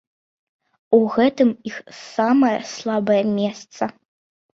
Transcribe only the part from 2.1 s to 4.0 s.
самае слабае месца.